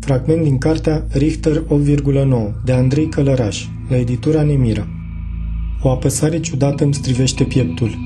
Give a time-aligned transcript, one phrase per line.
[0.00, 4.86] Fragment din cartea Richter 8,9 de Andrei Călăraș, la editura Nemira.
[5.82, 7.98] O apăsare ciudată îmi strivește pieptul.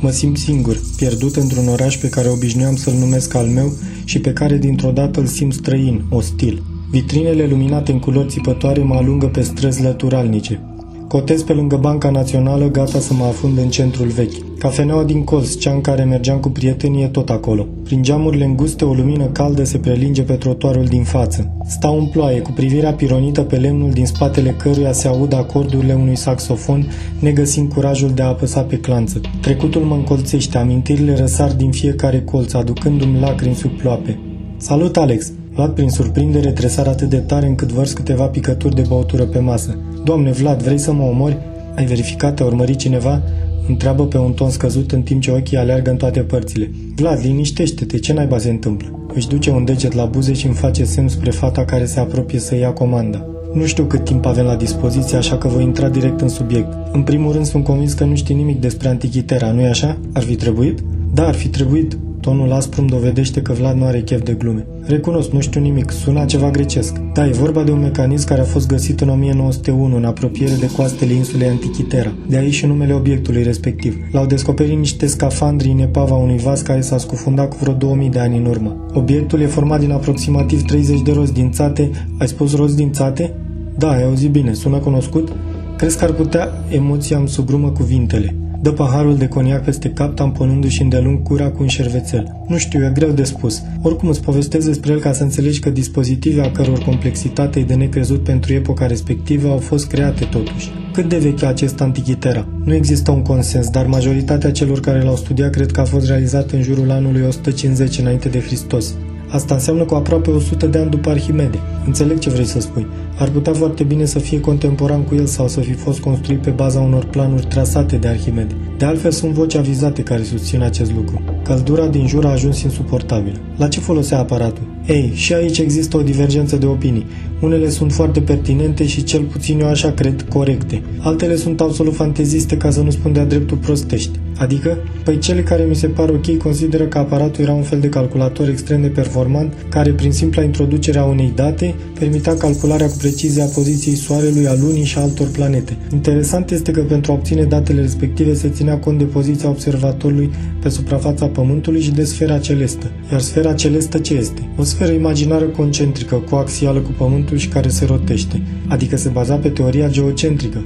[0.00, 3.72] Mă simt singur, pierdut într-un oraș pe care obișnuiam să-l numesc al meu
[4.04, 6.62] și pe care dintr-o dată îl simt străin, ostil.
[6.90, 10.73] Vitrinele luminate în culori țipătoare mă alungă pe străzi lăturalnice.
[11.14, 14.58] Cotez pe lângă Banca Națională, gata să mă afund în centrul vechi.
[14.58, 17.66] Cafeneaua din colț, cea în care mergeam cu prietenii, e tot acolo.
[17.84, 21.56] Prin geamurile înguste, o lumină caldă se prelinge pe trotuarul din față.
[21.66, 26.16] Stau în ploaie, cu privirea pironită pe lemnul din spatele căruia se aud acordurile unui
[26.16, 26.86] saxofon,
[27.18, 29.20] negăsind curajul de a apăsa pe clanță.
[29.40, 34.18] Trecutul mă încolțește, amintirile răsar din fiecare colț, aducându-mi lacrimi sub ploape.
[34.56, 35.32] Salut, Alex!
[35.54, 39.78] Luat prin surprindere, tresar atât de tare încât vărs câteva picături de băutură pe masă.
[40.04, 41.38] Doamne, Vlad, vrei să mă omori?
[41.76, 43.22] Ai verificat, te urmări cineva?
[43.68, 46.70] Întreabă pe un ton scăzut în timp ce ochii aleargă în toate părțile.
[46.96, 49.06] Vlad, liniștește-te, ce naiba se întâmplă?
[49.14, 52.38] Își duce un deget la buze și îmi face semn spre fata care se apropie
[52.38, 53.26] să ia comanda.
[53.52, 56.72] Nu știu cât timp avem la dispoziție, așa că voi intra direct în subiect.
[56.92, 59.98] În primul rând sunt convins că nu știi nimic despre Antichitera, nu-i așa?
[60.12, 60.78] Ar fi trebuit?
[61.12, 61.98] Da, ar fi trebuit.
[62.24, 64.66] Tonul aspru îmi dovedește că Vlad nu are chef de glume.
[64.82, 66.96] Recunosc, nu știu nimic, sună ceva grecesc.
[67.12, 70.70] Da, e vorba de un mecanism care a fost găsit în 1901 în apropiere de
[70.76, 72.12] coastele insulei Antichitera.
[72.28, 73.96] De aici și numele obiectului respectiv.
[74.12, 78.18] L-au descoperit niște scafandri în epava unui vas care s-a scufundat cu vreo 2000 de
[78.18, 78.86] ani în urmă.
[78.92, 81.90] Obiectul e format din aproximativ 30 de roți dințate.
[82.18, 83.34] Ai spus roți dințate?
[83.78, 85.32] Da, ai auzit bine, sună cunoscut?
[85.76, 86.48] Crezi că ar putea...
[86.68, 88.34] Emoția îmi sugrumă cuvintele.
[88.64, 92.44] Dă paharul de coniac peste cap, tamponându-și îndelung cura cu un șervețel.
[92.46, 93.62] Nu știu, e greu de spus.
[93.82, 97.74] Oricum îți povestesc despre el ca să înțelegi că dispozitive a căror complexitate e de
[97.74, 100.70] necrezut pentru epoca respectivă au fost create totuși.
[100.92, 102.46] Cât de vechi e acest Antichitera?
[102.64, 106.50] Nu există un consens, dar majoritatea celor care l-au studiat cred că a fost realizat
[106.50, 108.94] în jurul anului 150 înainte de Hristos.
[109.28, 111.58] Asta înseamnă cu aproape 100 de ani după Arhimede.
[111.86, 112.86] Înțeleg ce vrei să spui.
[113.18, 116.50] Ar putea foarte bine să fie contemporan cu el sau să fi fost construit pe
[116.50, 118.54] baza unor planuri trasate de Arhimede.
[118.78, 121.20] De altfel, sunt voci avizate care susțin acest lucru.
[121.42, 123.36] Căldura din jur a ajuns insuportabilă.
[123.56, 124.62] La ce folosea aparatul?
[124.86, 127.06] Ei, și aici există o divergență de opinii.
[127.44, 130.82] Unele sunt foarte pertinente și cel puțin eu așa cred corecte.
[130.98, 134.18] Altele sunt absolut fanteziste ca să nu spun de-a dreptul prostești.
[134.36, 137.88] Adică, păi cele care mi se par ok consideră că aparatul era un fel de
[137.88, 143.42] calculator extrem de performant care prin simpla introducere a unei date permitea calcularea cu precizie
[143.42, 145.76] a poziției Soarelui, a Lunii și a altor planete.
[145.92, 150.30] Interesant este că pentru a obține datele respective se ținea cont de poziția observatorului
[150.62, 152.90] pe suprafața Pământului și de sfera celestă.
[153.10, 154.48] Iar sfera celestă ce este?
[154.56, 159.48] O sferă imaginară concentrică, coaxială cu Pământul și care se rotește, adică se baza pe
[159.48, 160.64] teoria geocentrică.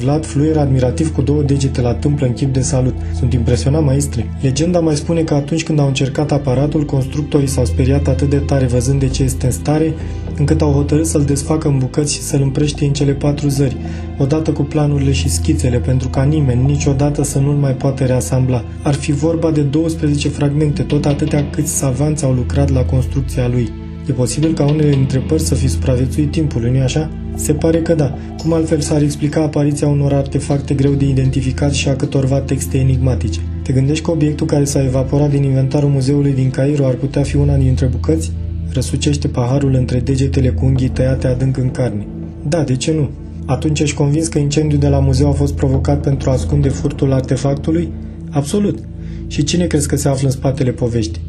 [0.00, 2.94] Vlad fluier admirativ cu două degete la tâmplă în chip de salut.
[3.14, 4.38] Sunt impresionat, maestre.
[4.40, 8.66] Legenda mai spune că atunci când au încercat aparatul, constructorii s-au speriat atât de tare
[8.66, 9.94] văzând de ce este în stare,
[10.36, 13.76] încât au hotărât să-l desfacă în bucăți și să-l împrăștie în cele patru zări,
[14.18, 18.64] odată cu planurile și schițele, pentru ca nimeni niciodată să nu-l mai poată reasambla.
[18.82, 23.79] Ar fi vorba de 12 fragmente, tot atâtea câți savanți au lucrat la construcția lui.
[24.08, 27.10] E posibil ca unele dintre părți să fi supraviețuit timpului, nu-i așa?
[27.34, 28.14] Se pare că da.
[28.38, 33.40] Cum altfel s-ar explica apariția unor artefacte greu de identificat și a câtorva texte enigmatice?
[33.62, 37.36] Te gândești că obiectul care s-a evaporat din inventarul muzeului din Cairo ar putea fi
[37.36, 38.32] una dintre bucăți?
[38.72, 42.06] Răsucește paharul între degetele cu unghii tăiate adânc în carne.
[42.48, 43.10] Da, de ce nu?
[43.46, 47.12] Atunci ești convins că incendiul de la muzeu a fost provocat pentru a ascunde furtul
[47.12, 47.92] artefactului?
[48.30, 48.78] Absolut.
[49.26, 51.22] Și cine crezi că se află în spatele poveștii?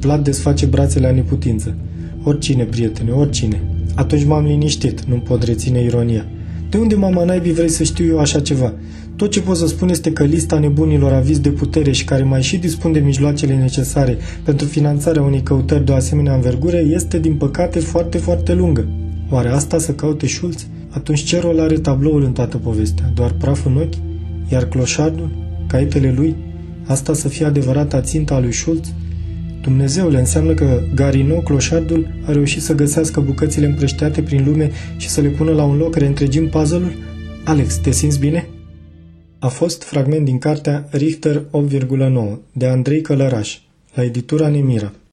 [0.00, 1.74] Vlad desface brațele la neputință.
[2.28, 3.60] Oricine, prietene, oricine.
[3.94, 6.26] Atunci m-am liniștit, nu pot reține ironia.
[6.70, 8.72] De unde, mama naibii, vrei să știu eu așa ceva?
[9.16, 12.42] Tot ce pot să spun este că lista nebunilor aviz de putere și care mai
[12.42, 17.34] și dispun de mijloacele necesare pentru finanțarea unei căutări de o asemenea învergură este, din
[17.34, 18.88] păcate, foarte, foarte lungă.
[19.30, 20.66] Oare asta să caute Schulz?
[20.88, 23.10] Atunci ce rol are tabloul în toată povestea?
[23.14, 23.94] Doar praf în ochi?
[24.52, 25.30] Iar cloșardul?
[25.66, 26.36] Caietele lui?
[26.86, 28.92] Asta să fie adevărata ținta a lui Schulz?
[29.66, 35.20] Dumnezeule, înseamnă că Garino, cloșardul, a reușit să găsească bucățile împrășteate prin lume și să
[35.20, 36.92] le pună la un loc reîntregim puzzle-ul?
[37.44, 38.48] Alex, te simți bine?
[39.38, 43.58] A fost fragment din cartea Richter 8,9 de Andrei Călăraș,
[43.94, 44.92] la editura Nemira.